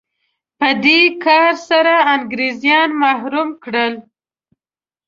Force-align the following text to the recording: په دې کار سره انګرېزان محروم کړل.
په 0.59 0.69
دې 0.85 1.01
کار 1.25 1.51
سره 1.69 1.93
انګرېزان 2.13 2.89
محروم 3.03 3.49
کړل. 3.63 3.93